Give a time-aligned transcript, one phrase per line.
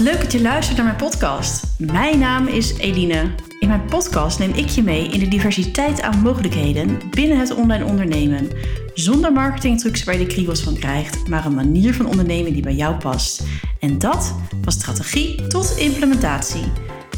[0.00, 1.64] leuk dat je luistert naar mijn podcast.
[1.78, 3.34] Mijn naam is Eline.
[3.58, 7.84] In mijn podcast neem ik je mee in de diversiteit aan mogelijkheden binnen het online
[7.84, 8.48] ondernemen.
[8.94, 12.74] Zonder marketingtrucs waar je de kriebels van krijgt, maar een manier van ondernemen die bij
[12.74, 13.42] jou past.
[13.78, 16.64] En dat van strategie tot implementatie.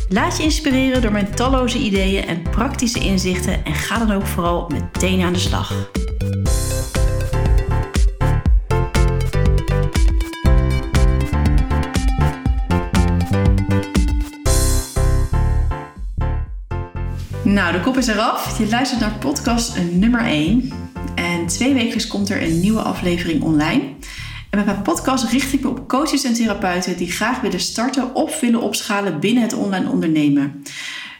[0.08, 4.68] Laat je inspireren door mijn talloze ideeën en praktische inzichten en ga dan ook vooral
[4.68, 5.90] meteen aan de slag.
[17.44, 18.58] Nou, de kop is eraf.
[18.58, 20.72] Je luistert naar podcast nummer 1.
[21.14, 23.82] En twee weken komt er een nieuwe aflevering online.
[24.50, 28.14] En met mijn podcast richt ik me op coaches en therapeuten die graag willen starten
[28.14, 30.62] of willen opschalen binnen het online ondernemen.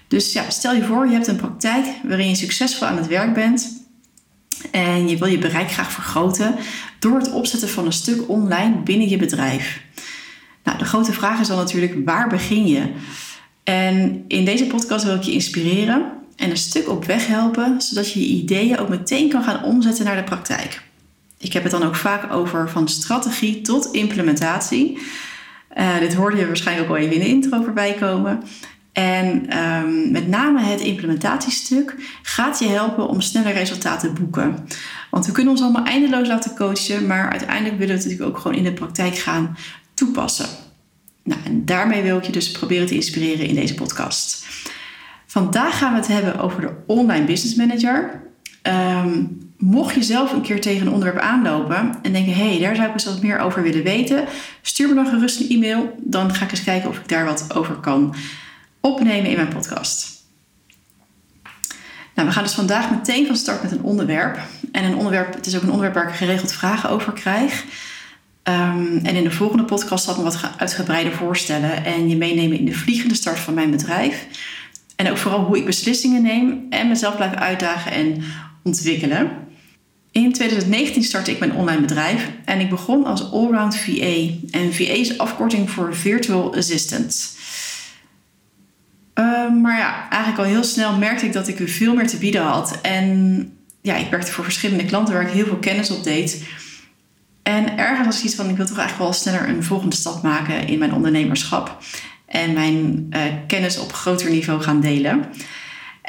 [0.08, 3.34] Dus ja, stel je voor, je hebt een praktijk waarin je succesvol aan het werk
[3.34, 3.86] bent.
[4.70, 6.54] En je wil je bereik graag vergroten
[6.98, 9.82] door het opzetten van een stuk online binnen je bedrijf.
[10.64, 12.92] Nou, de grote vraag is dan natuurlijk, waar begin je?
[13.64, 18.12] En in deze podcast wil ik je inspireren en een stuk op weg helpen, zodat
[18.12, 20.82] je je ideeën ook meteen kan gaan omzetten naar de praktijk.
[21.38, 24.98] Ik heb het dan ook vaak over van strategie tot implementatie.
[25.76, 28.42] Uh, dit hoorde je waarschijnlijk ook al even in de intro voorbij komen.
[28.92, 34.66] En um, met name het implementatiestuk gaat je helpen om sneller resultaten te boeken.
[35.10, 38.42] Want we kunnen ons allemaal eindeloos laten coachen, maar uiteindelijk willen we het natuurlijk ook
[38.42, 39.56] gewoon in de praktijk gaan
[39.94, 40.46] toepassen.
[41.24, 44.46] Nou, en daarmee wil ik je dus proberen te inspireren in deze podcast.
[45.26, 48.22] Vandaag gaan we het hebben over de Online Business Manager.
[48.62, 52.74] Um, mocht je zelf een keer tegen een onderwerp aanlopen en denken: hé, hey, daar
[52.74, 54.24] zou ik eens wat meer over willen weten,
[54.62, 55.96] stuur me dan gerust een e-mail.
[55.98, 58.14] Dan ga ik eens kijken of ik daar wat over kan
[58.80, 60.10] opnemen in mijn podcast.
[62.14, 64.38] Nou, we gaan dus vandaag meteen van start met een onderwerp.
[64.72, 67.64] En een onderwerp, het is ook een onderwerp waar ik geregeld vragen over krijg.
[68.48, 72.58] Um, en in de volgende podcast zal ik me wat uitgebreider voorstellen en je meenemen
[72.58, 74.26] in de vliegende start van mijn bedrijf.
[74.96, 78.22] En ook vooral hoe ik beslissingen neem en mezelf blijf uitdagen en
[78.62, 79.30] ontwikkelen.
[80.10, 84.16] In 2019 startte ik mijn online bedrijf en ik begon als allround VA.
[84.50, 87.36] En VA is afkorting voor Virtual Assistant.
[89.14, 92.42] Uh, maar ja, eigenlijk al heel snel merkte ik dat ik veel meer te bieden
[92.42, 92.78] had.
[92.82, 93.52] En
[93.82, 96.44] ja, ik werkte voor verschillende klanten waar ik heel veel kennis op deed.
[97.42, 100.66] En ergens was iets van, ik wil toch eigenlijk wel sneller een volgende stap maken
[100.66, 101.78] in mijn ondernemerschap.
[102.26, 105.24] En mijn uh, kennis op groter niveau gaan delen.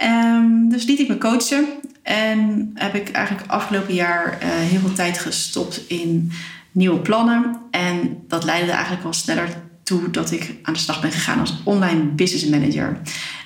[0.04, 1.66] Um, dus liet ik me coachen.
[2.04, 6.32] En heb ik eigenlijk afgelopen jaar uh, heel veel tijd gestopt in
[6.72, 7.60] nieuwe plannen.
[7.72, 9.48] En dat leidde eigenlijk wel sneller
[9.84, 12.98] toe dat ik aan de slag ben gegaan als online business manager.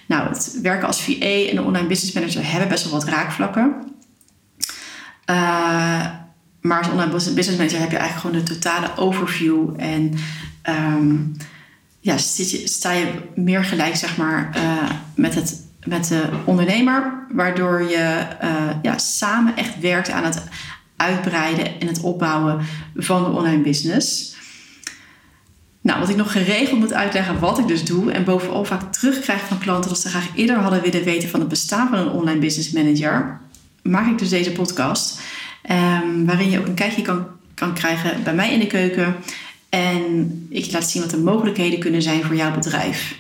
[0.06, 3.76] Nou, het werken als VA en de online business manager hebben best wel wat raakvlakken.
[5.30, 6.06] Uh,
[6.68, 9.74] maar als online business manager heb je eigenlijk gewoon de totale overview.
[9.78, 10.14] En
[10.70, 11.36] um,
[12.00, 17.26] ja, sta je meer gelijk zeg maar, uh, met, het, met de ondernemer.
[17.32, 20.44] Waardoor je uh, ja, samen echt werkt aan het
[20.96, 24.36] uitbreiden en het opbouwen van de online business.
[25.82, 28.12] Nou, wat ik nog geregeld moet uitleggen wat ik dus doe.
[28.12, 31.50] En bovenal vaak terugkrijg van klanten dat ze graag eerder hadden willen weten van het
[31.50, 33.40] bestaan van een online business manager.
[33.82, 35.20] Maak ik dus deze podcast.
[35.72, 39.16] Um, waarin je ook een kijkje kan, kan krijgen bij mij in de keuken.
[39.70, 43.20] En ik laat zien wat de mogelijkheden kunnen zijn voor jouw bedrijf.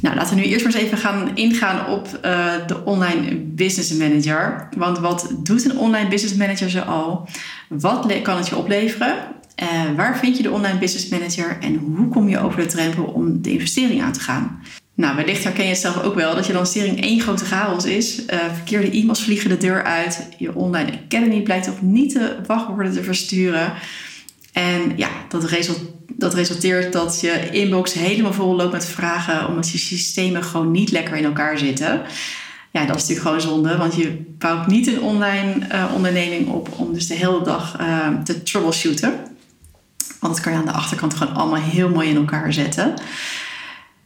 [0.00, 3.92] Nou, laten we nu eerst maar eens even gaan ingaan op uh, de online business
[3.92, 4.68] manager.
[4.76, 7.28] Want wat doet een online business manager zoal?
[7.68, 9.14] Wat kan het je opleveren?
[9.62, 13.04] Uh, waar vind je de online business manager en hoe kom je over de drempel
[13.04, 14.60] om de investering aan te gaan?
[15.00, 18.18] Nou, wellicht herken je zelf ook wel dat je lancering één grote chaos is.
[18.18, 20.28] Uh, verkeerde e-mails vliegen de deur uit.
[20.38, 23.72] Je online academy blijkt toch niet de wachtwoorden te versturen.
[24.52, 25.50] En ja, dat,
[26.08, 30.90] dat resulteert dat je inbox helemaal vol loopt met vragen, omdat je systemen gewoon niet
[30.90, 32.02] lekker in elkaar zitten.
[32.70, 36.68] Ja, dat is natuurlijk gewoon zonde, want je bouwt niet een online uh, onderneming op
[36.76, 39.14] om dus de hele dag uh, te troubleshooten.
[40.20, 42.94] Want dat kan je aan de achterkant gewoon allemaal heel mooi in elkaar zetten.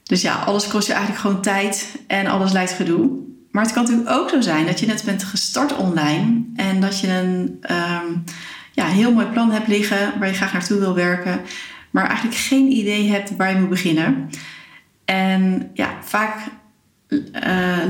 [0.05, 3.11] Dus ja, alles kost je eigenlijk gewoon tijd en alles lijkt gedoe.
[3.51, 7.01] Maar het kan natuurlijk ook zo zijn dat je net bent gestart online en dat
[7.01, 8.25] je een um,
[8.73, 11.41] ja, heel mooi plan hebt liggen waar je graag naartoe wil werken,
[11.91, 14.31] maar eigenlijk geen idee hebt waar je moet beginnen.
[15.05, 16.37] En ja, vaak
[17.09, 17.21] uh,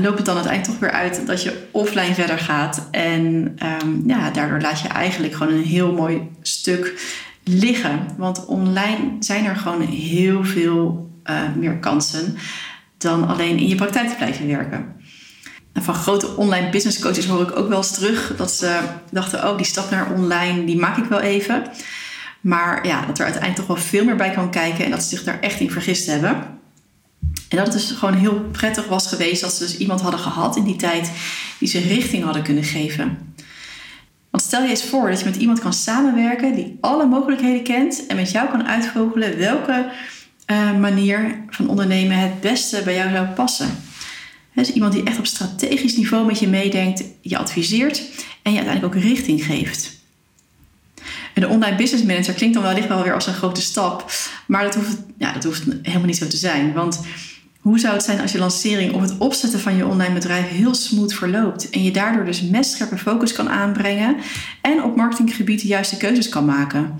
[0.01, 2.87] loopt het dan uiteindelijk toch weer uit dat je offline verder gaat.
[2.91, 7.13] En um, ja, daardoor laat je eigenlijk gewoon een heel mooi stuk
[7.43, 7.99] liggen.
[8.17, 11.09] Want online zijn er gewoon heel veel
[11.55, 12.37] meer kansen
[12.97, 14.95] dan alleen in je praktijk te blijven werken.
[15.73, 18.79] En van grote online business coaches hoor ik ook wel eens terug dat ze
[19.11, 21.63] dachten: oh, die stap naar online, die maak ik wel even.
[22.41, 25.09] Maar ja, dat er uiteindelijk toch wel veel meer bij kan kijken en dat ze
[25.09, 26.53] zich daar echt in vergist hebben.
[27.49, 30.55] En dat het dus gewoon heel prettig was geweest dat ze dus iemand hadden gehad
[30.55, 31.11] in die tijd
[31.59, 33.33] die ze richting hadden kunnen geven.
[34.29, 38.05] Want stel je eens voor dat je met iemand kan samenwerken die alle mogelijkheden kent
[38.05, 39.91] en met jou kan uitvogelen welke
[40.51, 43.69] uh, manier van ondernemen het beste bij jou zou passen.
[44.53, 47.97] Dus iemand die echt op strategisch niveau met je meedenkt, je adviseert
[48.41, 49.93] en je uiteindelijk ook richting geeft.
[51.33, 54.11] En de online business manager klinkt dan wellicht wel weer als een grote stap,
[54.47, 56.73] maar dat hoeft, ja, dat hoeft helemaal niet zo te zijn.
[56.73, 56.99] Want
[57.59, 60.73] hoe zou het zijn als je lancering of het opzetten van je online bedrijf heel
[60.73, 64.15] smooth verloopt en je daardoor dus scherpe focus kan aanbrengen
[64.61, 66.99] en op marketinggebied de juiste keuzes kan maken?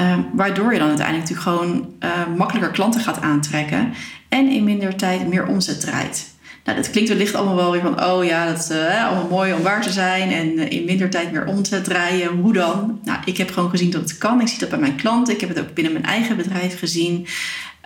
[0.00, 3.92] Ehm, waardoor je dan uiteindelijk natuurlijk gewoon uh, makkelijker klanten gaat aantrekken
[4.28, 6.30] en in minder tijd meer omzet draait.
[6.64, 9.52] Nou, dat klinkt wellicht allemaal wel weer van, oh ja, dat is uh, allemaal mooi
[9.52, 12.28] om waar te zijn en uh, in minder tijd meer omzet draaien.
[12.28, 13.00] Hoe dan?
[13.04, 14.40] Nou, ik heb gewoon gezien dat het kan.
[14.40, 15.34] Ik zie dat bij mijn klanten.
[15.34, 17.26] Ik heb het ook binnen mijn eigen bedrijf gezien.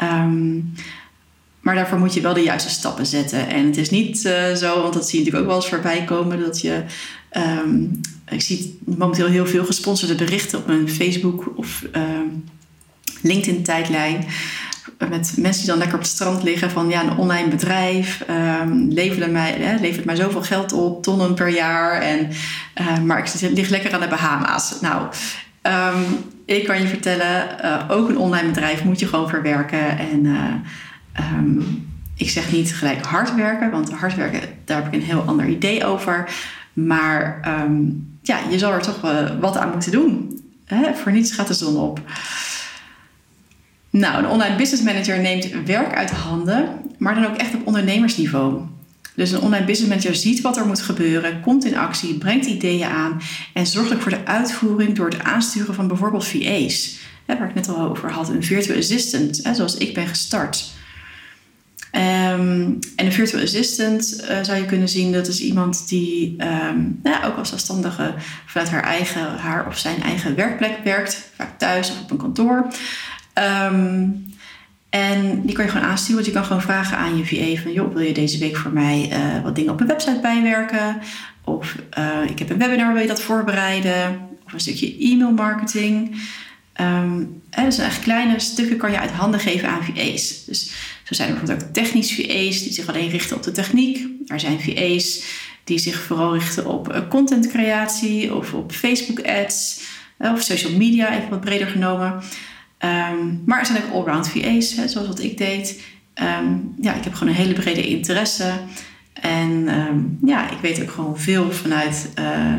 [0.02, 0.72] Um,
[1.60, 3.48] maar daarvoor moet je wel de juiste stappen zetten.
[3.48, 6.04] En het is niet uh, zo, want dat zie je natuurlijk ook wel eens voorbij
[6.04, 6.82] komen, dat je.
[8.28, 12.44] Ik zie momenteel heel veel gesponsorde berichten op mijn Facebook of um,
[13.22, 14.24] LinkedIn-tijdlijn.
[14.98, 18.24] Met mensen die dan lekker op het strand liggen van ja, een online bedrijf
[18.62, 22.00] um, levert, mij, hè, levert mij zoveel geld op, tonnen per jaar.
[22.00, 22.30] En,
[22.80, 24.80] uh, maar ik lig lekker aan de Bahama's.
[24.80, 25.06] Nou,
[25.62, 26.04] um,
[26.44, 29.98] ik kan je vertellen, uh, ook een online bedrijf moet je gewoon verwerken.
[29.98, 30.26] En
[32.16, 35.46] ik zeg niet gelijk hard werken, want hard werken, daar heb ik een heel ander
[35.46, 36.28] idee over.
[36.72, 37.40] Maar
[38.26, 40.40] ja, je zal er toch wel wat aan moeten doen.
[40.64, 40.94] Hè?
[40.94, 42.00] Voor niets gaat de zon op.
[43.90, 46.68] Nou, een online business manager neemt werk uit de handen,
[46.98, 48.60] maar dan ook echt op ondernemersniveau.
[49.14, 52.88] Dus een online business manager ziet wat er moet gebeuren, komt in actie, brengt ideeën
[52.88, 53.20] aan
[53.52, 56.96] en zorgt ook voor de uitvoering door het aansturen van bijvoorbeeld VA's.
[57.26, 60.72] Hè, waar ik net al over had, een virtual assistant, hè, zoals ik ben gestart.
[61.96, 67.00] Um, en een virtual assistant uh, zou je kunnen zien, dat is iemand die um,
[67.02, 68.14] nou ja, ook als zelfstandige
[68.46, 72.66] vanuit haar, eigen, haar of zijn eigen werkplek werkt, vaak thuis of op een kantoor.
[73.68, 74.32] Um,
[74.94, 76.14] en die kan je gewoon aansturen.
[76.14, 77.72] Want je kan gewoon vragen aan je VA van...
[77.72, 81.00] joh, wil je deze week voor mij uh, wat dingen op een website bijwerken?
[81.44, 84.28] Of uh, ik heb een webinar, wil je dat voorbereiden?
[84.46, 86.16] Of een stukje e-mail marketing.
[86.80, 90.44] Um, dus echt kleine stukken kan je uit handen geven aan VA's.
[90.44, 90.72] Dus
[91.04, 94.06] zo zijn er bijvoorbeeld ook technisch VA's die zich alleen richten op de techniek.
[94.26, 95.24] Er zijn VA's
[95.64, 99.80] die zich vooral richten op uh, contentcreatie of op Facebook ads
[100.18, 102.22] of social media, even wat breder genomen.
[102.78, 105.82] Um, maar er zijn ook allround VA's, hè, zoals wat ik deed.
[106.14, 108.52] Um, ja, ik heb gewoon een hele brede interesse.
[109.12, 112.54] En um, ja, ik weet ook gewoon veel vanuit uh,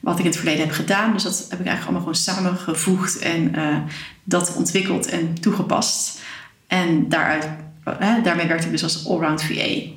[0.00, 1.12] wat ik in het verleden heb gedaan.
[1.12, 3.54] Dus dat heb ik eigenlijk allemaal gewoon samengevoegd en
[4.24, 6.18] dat ontwikkeld en toegepast.
[6.66, 7.48] En daaruit,
[7.86, 9.94] uh, daarmee werkte ik dus als allround VA.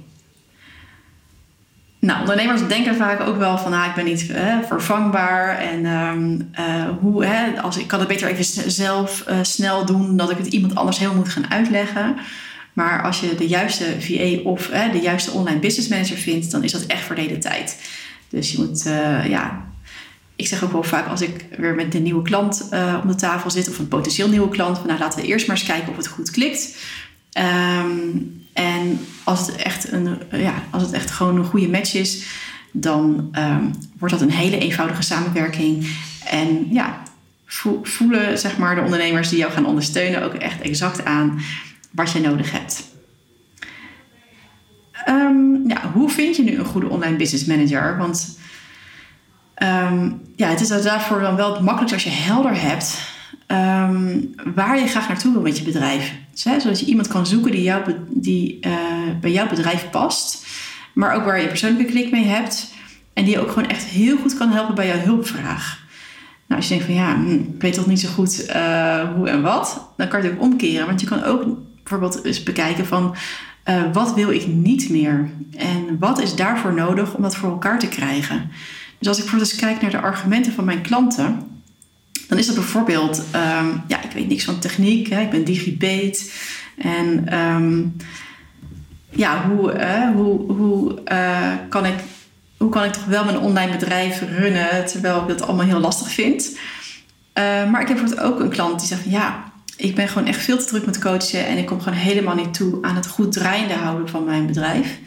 [1.99, 6.49] Nou, ondernemers denken vaak ook wel van, ah, ik ben niet hè, vervangbaar en um,
[6.59, 10.47] uh, hoe, hè, als, ik kan het beter even zelf snel doen, dat ik het
[10.47, 12.15] iemand anders heel moet gaan uitleggen.
[12.73, 16.71] Maar als je de juiste VA of de juiste online business manager vindt, dan is
[16.71, 17.81] dat echt verleden tijd.
[18.29, 18.83] Dus je moet,
[19.29, 19.65] ja,
[20.35, 22.69] ik zeg ook wel vaak als ik weer met een nieuwe klant
[23.01, 25.55] om de tafel zit of een potentieel nieuwe klant, van nou laten we eerst maar
[25.55, 26.75] eens kijken of het goed klikt.
[27.37, 32.25] Um, en als het echt, een, ja, als het echt gewoon een goede match is,
[32.71, 35.95] dan um, wordt dat een hele eenvoudige samenwerking.
[36.25, 37.01] En ja,
[37.83, 41.39] voelen zeg maar, de ondernemers die jou gaan ondersteunen ook echt exact aan
[41.91, 42.87] wat je nodig hebt.
[45.07, 47.97] Um, ja, hoe vind je nu een goede online business manager?
[47.97, 48.37] Want
[50.35, 52.97] ja, het is daarvoor dan wel het makkelijkst als je helder hebt
[53.47, 56.13] um, waar je graag naartoe wil met je bedrijf.
[56.31, 58.73] Dus, zodat je iemand kan zoeken die, jou, die uh,
[59.21, 60.45] bij jouw bedrijf past,
[60.93, 62.73] maar ook waar je persoonlijke klik mee hebt
[63.13, 65.87] en die je ook gewoon echt heel goed kan helpen bij jouw hulpvraag.
[66.47, 69.29] Nou, als je denkt van ja, hm, ik weet toch niet zo goed uh, hoe
[69.29, 70.85] en wat, dan kan je het ook omkeren.
[70.85, 71.45] Want je kan ook
[71.83, 73.15] bijvoorbeeld eens bekijken van
[73.69, 77.79] uh, wat wil ik niet meer en wat is daarvoor nodig om dat voor elkaar
[77.79, 78.49] te krijgen.
[78.97, 81.58] Dus als ik bijvoorbeeld eens kijk naar de argumenten van mijn klanten,
[82.27, 86.29] dan is dat bijvoorbeeld, um, ja, ik weet niks van techniek, hè, ik ben digibate.
[86.77, 87.95] En um,
[89.09, 89.85] ja, hoe,
[90.15, 91.95] hoe, hoe, uh, kan ik,
[92.57, 96.11] hoe kan ik toch wel mijn online bedrijf runnen terwijl ik dat allemaal heel lastig
[96.11, 96.57] vind?
[97.33, 100.41] Uh, maar ik heb bijvoorbeeld ook een klant die zegt ja, ik ben gewoon echt
[100.41, 103.31] veel te druk met coachen en ik kom gewoon helemaal niet toe aan het goed
[103.31, 104.97] draaiende houden van mijn bedrijf.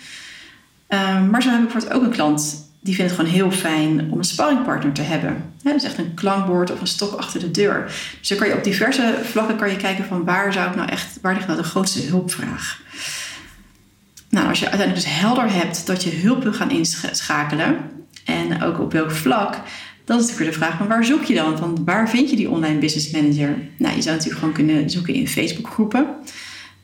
[1.30, 4.18] maar zo heb ik bijvoorbeeld ook een klant die vinden het gewoon heel fijn om
[4.18, 5.52] een sparringpartner te hebben.
[5.62, 7.84] Ja, dus echt een klankbord of een stok achter de deur.
[8.18, 10.88] Dus dan kan je op diverse vlakken kan je kijken van waar zou ik nou
[10.88, 12.80] echt, waar ligt nou de grootste hulpvraag?
[14.28, 17.76] Nou, als je uiteindelijk dus helder hebt dat je hulp wil gaan inschakelen
[18.24, 19.54] en ook op welk vlak,
[20.04, 21.58] dan is natuurlijk weer de vraag van waar zoek je dan?
[21.58, 23.58] Want waar vind je die online business manager?
[23.78, 26.06] Nou, je zou natuurlijk gewoon kunnen zoeken in Facebook groepen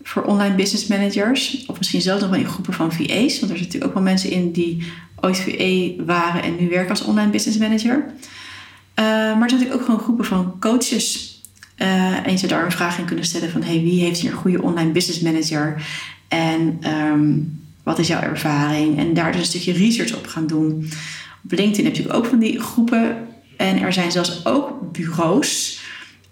[0.08, 1.64] voor online business managers.
[1.66, 3.40] Of misschien zelfs nog wel in groepen van VA's.
[3.40, 6.90] Want er zitten natuurlijk ook wel mensen in die ooit VA waren en nu werken
[6.90, 7.96] als online business manager.
[7.96, 11.36] Uh, maar er zijn natuurlijk ook gewoon groepen van coaches.
[11.78, 13.62] Uh, en je zou daar een vraag in kunnen stellen van...
[13.62, 15.82] Hey, wie heeft hier een goede online business manager?
[16.28, 18.98] En um, wat is jouw ervaring?
[18.98, 20.90] En daar dus een stukje research op gaan doen.
[21.44, 23.16] Op LinkedIn heb je ook van die groepen.
[23.56, 25.80] En er zijn zelfs ook bureaus.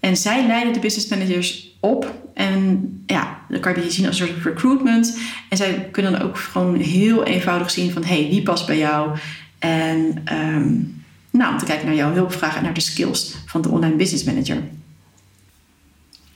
[0.00, 2.15] En zij leiden de business managers op.
[2.35, 5.19] En ja, dan kan je zien als een soort recruitment.
[5.49, 8.05] En zij kunnen dan ook gewoon heel eenvoudig zien van...
[8.05, 9.17] hey, wie past bij jou?
[9.59, 13.69] En um, nou, om te kijken naar jouw hulpvragen en naar de skills van de
[13.69, 14.62] online business manager.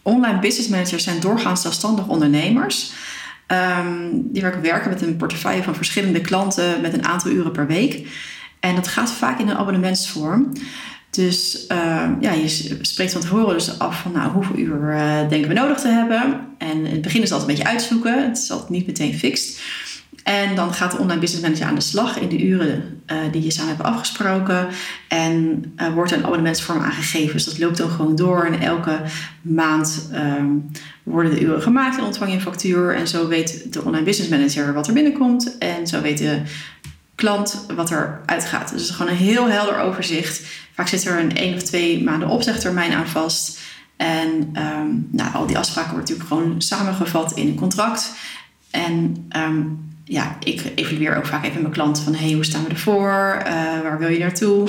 [0.03, 2.93] Online business managers zijn doorgaans zelfstandig ondernemers...
[3.53, 8.09] Um, die werken met een portefeuille van verschillende klanten met een aantal uren per week.
[8.61, 10.53] En dat gaat vaak in een abonnementsvorm.
[11.11, 15.49] Dus uh, ja, je spreekt van tevoren dus af van nou, hoeveel uur uh, denken
[15.49, 16.47] we nodig te hebben.
[16.59, 18.29] En in het begin is het altijd een beetje uitzoeken.
[18.29, 19.61] Het is altijd niet meteen fixed.
[20.25, 23.43] En dan gaat de online business manager aan de slag in de uren uh, die
[23.43, 24.69] je samen hebt afgesproken.
[25.09, 25.65] En
[25.95, 27.33] wordt een abonnementsvorm aangegeven.
[27.33, 28.45] Dus dat loopt dan gewoon door.
[28.45, 29.01] En elke
[29.43, 30.47] maand ehm,
[31.03, 32.95] worden de uren gemaakt en ontvang je een factuur.
[32.95, 35.59] En zo weet de online business manager wat er binnenkomt.
[35.59, 36.43] En zo weet de
[37.21, 38.71] klant wat er uitgaat.
[38.71, 40.43] Dus is gewoon een heel helder overzicht.
[40.75, 43.59] Vaak zit er een één of twee maanden opzegtermijn aan vast.
[43.97, 48.13] En um, nou, al die afspraken worden natuurlijk gewoon samengevat in een contract.
[48.71, 52.15] En um, ja, ik evalueer ook vaak even mijn klanten van...
[52.15, 53.43] hey, hoe staan we ervoor?
[53.47, 54.69] Uh, waar wil je naartoe?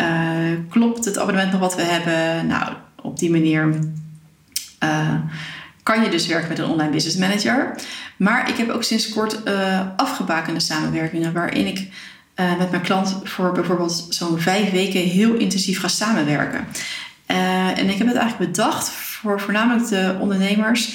[0.00, 2.46] Uh, klopt het abonnement nog wat we hebben?
[2.46, 3.68] Nou, op die manier...
[4.84, 5.14] Uh,
[5.88, 7.74] kan je dus werken met een online business manager.
[8.16, 13.20] Maar ik heb ook sinds kort uh, afgebakende samenwerkingen waarin ik uh, met mijn klant
[13.24, 16.66] voor bijvoorbeeld zo'n vijf weken heel intensief ga samenwerken.
[17.30, 20.92] Uh, en ik heb het eigenlijk bedacht voor voornamelijk de ondernemers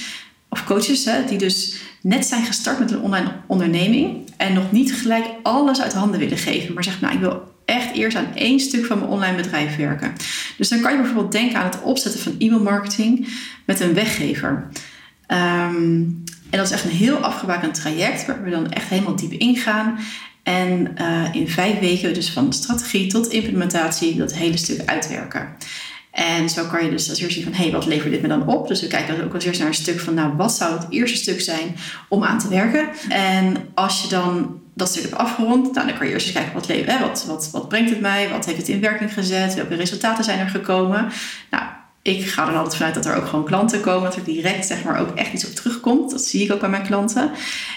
[0.49, 4.93] of coaches hè, die dus net zijn gestart met een online onderneming en nog niet
[4.93, 8.59] gelijk alles uit handen willen geven, maar zeggen nou ik wil echt eerst aan één
[8.59, 10.13] stuk van mijn online bedrijf werken.
[10.57, 13.27] Dus dan kan je bijvoorbeeld denken aan het opzetten van e-mailmarketing
[13.65, 14.67] met een weggever.
[15.27, 19.31] Um, en dat is echt een heel afgebakend traject waar we dan echt helemaal diep
[19.31, 19.99] ingaan.
[20.43, 25.55] En uh, in vijf weken, dus van strategie tot implementatie, dat hele stuk uitwerken.
[26.11, 28.47] En zo kan je dus als eerst zien van, hey, wat levert dit me dan
[28.47, 28.67] op?
[28.67, 31.17] Dus we kijken ook als eerst naar een stuk van, nou, wat zou het eerste
[31.17, 31.75] stuk zijn
[32.09, 32.89] om aan te werken?
[33.09, 36.53] En als je dan dat stuk hebt afgerond, nou, dan kan je eerst eens kijken,
[36.53, 38.29] wat, hè, wat, wat, wat brengt het mij?
[38.29, 39.53] Wat heeft het in werking gezet?
[39.53, 41.07] Welke resultaten zijn er gekomen?
[41.49, 41.63] Nou,
[42.01, 44.83] ik ga er altijd vanuit dat er ook gewoon klanten komen, dat er direct zeg
[44.83, 46.11] maar ook echt iets op terugkomt.
[46.11, 47.31] Dat zie ik ook bij mijn klanten.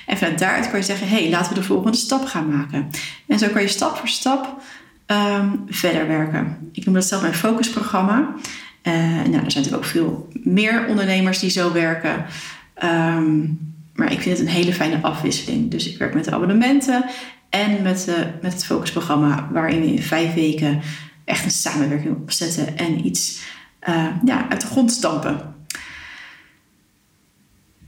[0.07, 2.91] En vanuit daaruit kan je zeggen, hé, hey, laten we de volgende stap gaan maken.
[3.27, 4.63] En zo kan je stap voor stap
[5.07, 6.71] um, verder werken.
[6.73, 8.35] Ik noem dat zelf mijn focusprogramma.
[8.83, 12.25] Uh, nou, er zijn natuurlijk ook veel meer ondernemers die zo werken.
[12.85, 15.71] Um, maar ik vind het een hele fijne afwisseling.
[15.71, 17.05] Dus ik werk met de abonnementen
[17.51, 20.81] en met, de, met het focusprogramma, waarin we in vijf weken
[21.25, 23.41] echt een samenwerking opzetten en iets
[23.89, 25.55] uh, ja, uit de grond stampen.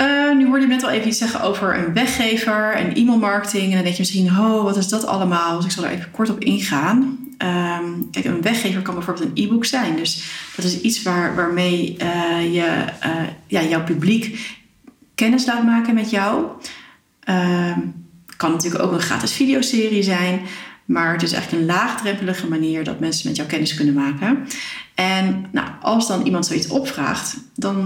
[0.03, 3.65] Uh, nu hoorde je net al even iets zeggen over een weggever en e-mailmarketing.
[3.65, 5.57] En dan denk je misschien, oh, wat is dat allemaal?
[5.57, 7.19] Dus ik zal er even kort op ingaan.
[7.39, 9.97] Um, kijk, een weggever kan bijvoorbeeld een e-book zijn.
[9.97, 10.25] Dus
[10.57, 11.97] dat is iets waar, waarmee
[12.53, 12.85] je
[13.47, 14.58] ja, jouw publiek
[15.19, 16.47] kennis laat maken met jou.
[17.31, 17.77] Uh,
[18.37, 20.41] kan natuurlijk ook een gratis videoserie zijn.
[20.85, 24.47] Maar het is echt een laagdrempelige manier dat mensen met jou kennis kunnen maken.
[24.95, 27.77] En nou, als dan iemand zoiets opvraagt, dan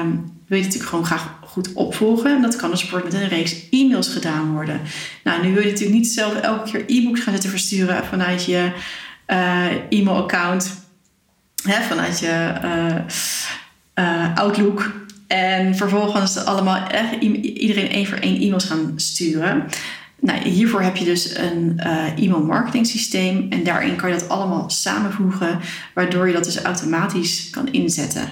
[0.00, 2.36] um, wil je natuurlijk gewoon graag goed opvolgen.
[2.36, 4.80] En dat kan dus met een reeks e-mails gedaan worden.
[5.24, 8.70] Nou, nu wil je natuurlijk niet zelf elke keer e-books gaan zitten versturen vanuit je
[9.26, 10.84] uh, e-mailaccount,
[11.62, 15.05] hè, vanuit je uh, uh, Outlook.
[15.26, 16.86] En vervolgens allemaal
[17.42, 19.64] iedereen één voor één e-mails gaan sturen.
[20.20, 24.28] Nou, hiervoor heb je dus een uh, e-mail marketing systeem en daarin kan je dat
[24.28, 25.58] allemaal samenvoegen,
[25.94, 28.28] waardoor je dat dus automatisch kan inzetten.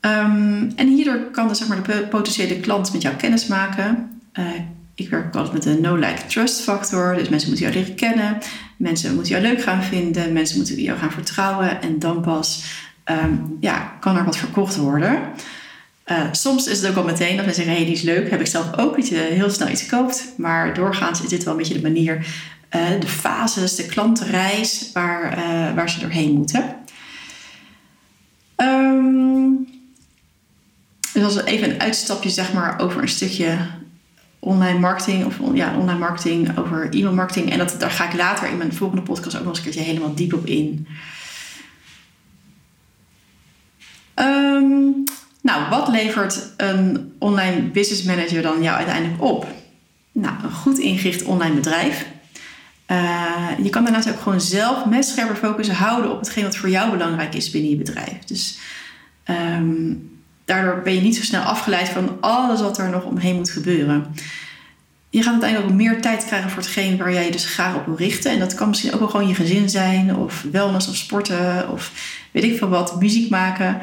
[0.00, 4.20] Um, en hierdoor kan dus, zeg maar, de potentiële klant met jou kennis maken.
[4.38, 4.44] Uh,
[4.94, 7.14] ik werk altijd met de no-like-trust factor.
[7.14, 8.38] Dus mensen moeten jou leren kennen.
[8.76, 10.32] Mensen moeten jou leuk gaan vinden.
[10.32, 11.82] Mensen moeten jou gaan vertrouwen.
[11.82, 12.64] En dan pas
[13.10, 15.20] um, ja, kan er wat verkocht worden.
[16.06, 18.30] Uh, soms is het ook al meteen dat mensen zeggen: hey, die is leuk.
[18.30, 20.32] Heb ik zelf ook dat je heel snel iets koopt.
[20.36, 22.26] Maar doorgaans is dit wel een beetje de manier
[23.00, 25.34] de fases, de klantenreis waar,
[25.74, 26.74] waar ze doorheen moeten.
[28.56, 29.68] Um,
[31.12, 33.58] dus als even een uitstapje zeg maar, over een stukje
[34.38, 37.50] online marketing of ja, online marketing, over e-mail marketing.
[37.50, 39.90] En dat, daar ga ik later in mijn volgende podcast ook nog eens een keertje
[39.90, 40.86] helemaal diep op in.
[44.20, 45.04] Um,
[45.42, 49.46] nou, wat levert een online business manager dan jou uiteindelijk op?
[50.12, 52.06] Nou, een goed ingericht online bedrijf.
[52.86, 56.68] Uh, je kan daarnaast ook gewoon zelf met scherper focus houden op hetgeen wat voor
[56.68, 58.18] jou belangrijk is binnen je bedrijf.
[58.26, 58.58] Dus
[59.28, 60.10] um,
[60.44, 64.14] daardoor ben je niet zo snel afgeleid van alles wat er nog omheen moet gebeuren.
[65.10, 67.86] Je gaat uiteindelijk ook meer tijd krijgen voor hetgeen waar jij je dus graag op
[67.86, 68.30] wil richten.
[68.30, 71.92] En dat kan misschien ook wel gewoon je gezin zijn, of wellness of sporten, of
[72.30, 73.80] weet ik veel wat, muziek maken.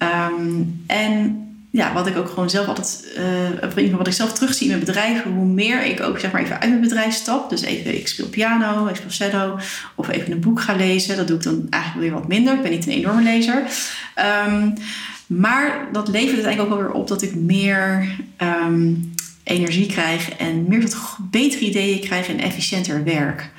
[0.00, 3.18] Ehm, en ja, wat ik ook gewoon zelf altijd,
[3.76, 6.60] uh, wat ik zelf terugzie in mijn bedrijf, hoe meer ik ook zeg maar even
[6.60, 7.50] uit mijn bedrijf stap.
[7.50, 9.58] Dus even, ik speel piano, ik speel shadow,
[9.94, 11.16] of even een boek ga lezen.
[11.16, 12.54] Dat doe ik dan eigenlijk weer wat minder.
[12.54, 13.62] Ik ben niet een enorme lezer.
[14.46, 14.74] Um,
[15.26, 18.94] maar dat levert het eigenlijk ook wel weer op dat ik meer ehm,
[19.42, 23.50] energie krijg en meer tot betere ideeën krijg en efficiënter werk.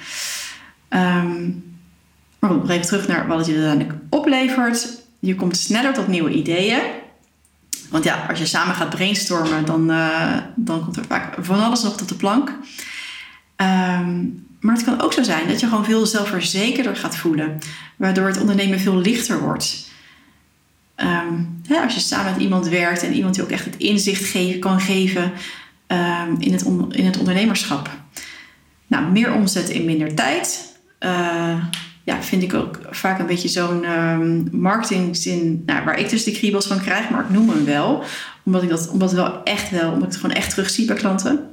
[0.90, 1.64] Um,
[2.40, 5.01] maar goed, nog even terug naar wat het uiteindelijk oplevert.
[5.22, 6.82] Je komt sneller tot nieuwe ideeën.
[7.90, 11.84] Want ja, als je samen gaat brainstormen, dan, uh, dan komt er vaak van alles
[11.84, 12.50] nog tot de plank.
[12.50, 17.58] Um, maar het kan ook zo zijn dat je gewoon veel zelfverzekerder gaat voelen,
[17.96, 19.90] waardoor het ondernemen veel lichter wordt.
[20.96, 24.60] Um, als je samen met iemand werkt en iemand die ook echt het inzicht geven,
[24.60, 25.32] kan geven
[25.88, 27.90] um, in, het in het ondernemerschap.
[28.88, 30.76] Nou, meer omzet in minder tijd.
[31.00, 31.64] Uh,
[32.12, 36.32] ja, vind ik ook vaak een beetje zo'n um, marketingzin nou, waar ik dus de
[36.32, 38.04] kriebels van krijg, maar ik noem hem wel.
[38.44, 41.50] Omdat ik dat omdat wel echt wel, omdat ik het gewoon echt terugzie bij klanten.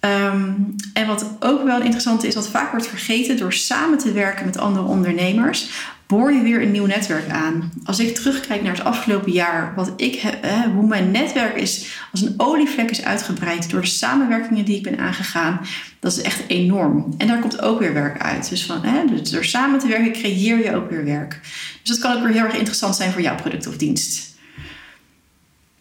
[0.00, 4.44] Um, en wat ook wel interessant is, wat vaak wordt vergeten door samen te werken
[4.44, 5.70] met andere ondernemers,
[6.08, 7.72] boor je weer een nieuw netwerk aan.
[7.84, 12.20] Als ik terugkijk naar het afgelopen jaar, wat ik he, hoe mijn netwerk is als
[12.20, 15.60] een olievlek is uitgebreid door de samenwerkingen die ik ben aangegaan,
[16.00, 17.14] dat is echt enorm.
[17.18, 18.48] En daar komt ook weer werk uit.
[18.48, 21.40] Dus, van, dus door samen te werken creëer je ook weer werk.
[21.82, 24.36] Dus dat kan ook weer heel erg interessant zijn voor jouw product of dienst.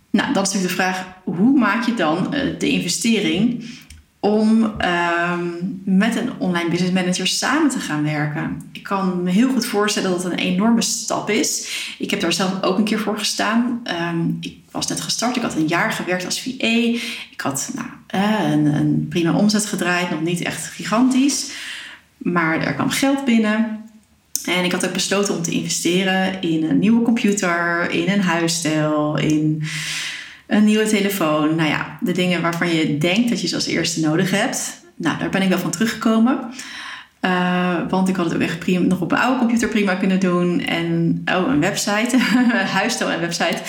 [0.10, 3.66] Nou, dan is natuurlijk de vraag: hoe maak je dan eh, de investering
[4.19, 5.47] om ehm,
[5.84, 8.62] met een online business manager samen te gaan werken.
[8.71, 11.69] Ik kan me heel goed voorstellen dat het een enorme stap is.
[11.99, 13.80] Ik heb daar zelf ook een keer voor gestaan.
[13.84, 15.36] Ehm, ik was net gestart.
[15.36, 16.67] Ik had een jaar gewerkt als VA.
[17.32, 21.51] Ik had nou, eh, een, een prima omzet gedraaid, nog niet echt gigantisch.
[22.17, 23.86] Maar er kwam geld binnen.
[24.45, 29.17] En ik had ook besloten om te investeren in een nieuwe computer, in een huisstijl,
[29.17, 29.63] in
[30.48, 31.56] een nieuwe telefoon.
[31.56, 34.82] Nou ja, de dingen waarvan je denkt dat je ze als eerste nodig hebt.
[34.96, 36.40] Nou, daar ben ik wel van teruggekomen.
[37.22, 40.60] Uh, want ik had het ook echt nog op een oude computer prima kunnen doen.
[40.60, 42.18] En oh, een website,
[42.80, 43.62] huisstijl en website,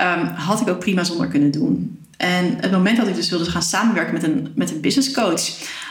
[0.00, 1.98] um, had ik ook prima zonder kunnen doen.
[2.16, 5.42] En het moment dat ik dus wilde gaan samenwerken met een, met een business coach,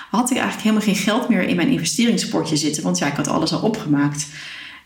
[0.09, 2.83] had ik eigenlijk helemaal geen geld meer in mijn investeringspotje zitten.
[2.83, 4.27] Want ja, ik had alles al opgemaakt.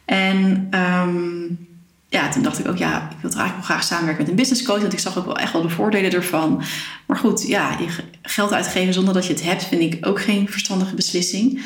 [0.05, 1.67] En um,
[2.13, 4.63] ja, toen dacht ik ook, ja, ik wil eigenlijk wel graag samenwerken met een business
[4.63, 4.81] coach.
[4.81, 6.63] Want ik zag ook wel echt wel de voordelen ervan.
[7.05, 7.77] Maar goed, ja,
[8.21, 11.61] geld uitgeven zonder dat je het hebt, vind ik ook geen verstandige beslissing.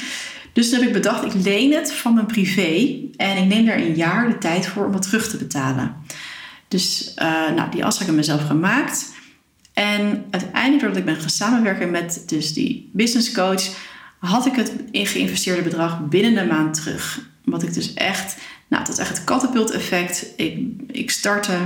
[0.53, 2.99] Dus toen heb ik bedacht, ik leen het van mijn privé.
[3.17, 5.95] En ik neem daar een jaar de tijd voor om het terug te betalen.
[6.67, 9.11] Dus uh, nou, die afspraak heb ik mezelf gemaakt.
[9.73, 13.63] En uiteindelijk, doordat ik ben gaan samenwerken met dus die business coach,
[14.19, 17.21] had ik het in geïnvesteerde bedrag binnen een maand terug.
[17.43, 20.33] Wat ik dus echt nou, dat is echt het katapult-effect.
[20.35, 21.57] Ik, ik startte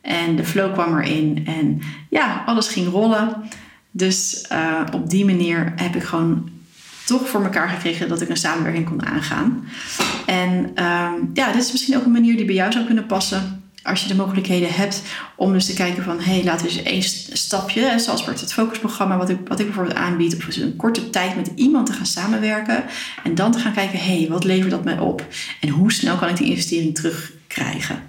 [0.00, 1.46] en de flow kwam erin.
[1.46, 3.42] En ja, alles ging rollen.
[3.90, 6.50] Dus uh, op die manier heb ik gewoon
[7.04, 9.68] toch voor elkaar gekregen dat ik een samenwerking kon aangaan.
[10.26, 10.50] En
[10.84, 13.57] um, ja, dit is misschien ook een manier die bij jou zou kunnen passen
[13.88, 15.02] als je de mogelijkheden hebt
[15.34, 18.52] om dus te kijken van hé, hey, laten we eens één stapje, zoals voor het
[18.52, 22.06] focusprogramma wat ik, wat ik bijvoorbeeld aanbied, of een korte tijd met iemand te gaan
[22.06, 22.84] samenwerken
[23.24, 25.26] en dan te gaan kijken, hé, hey, wat levert dat mij op
[25.60, 28.02] en hoe snel kan ik die investering terugkrijgen.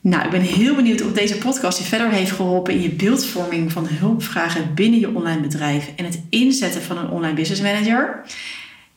[0.00, 3.72] Nou, ik ben heel benieuwd of deze podcast je verder heeft geholpen in je beeldvorming
[3.72, 8.24] van hulpvragen binnen je online bedrijf en het inzetten van een online business manager.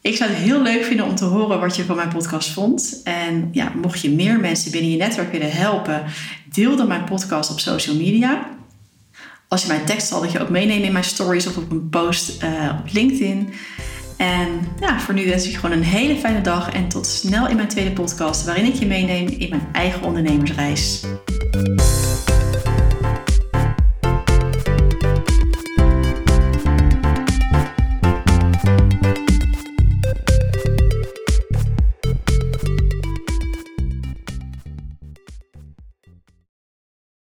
[0.01, 3.01] Ik zou het heel leuk vinden om te horen wat je van mijn podcast vond.
[3.03, 6.03] En ja, mocht je meer mensen binnen je netwerk willen helpen,
[6.51, 8.49] deel dan mijn podcast op social media.
[9.47, 11.89] Als je mijn tekst zal dat je ook meenemen in mijn stories of op een
[11.89, 13.53] post uh, op LinkedIn.
[14.17, 14.47] En
[14.79, 17.55] ja, voor nu wens ik je gewoon een hele fijne dag en tot snel in
[17.55, 21.03] mijn tweede podcast, waarin ik je meeneem in mijn eigen ondernemersreis.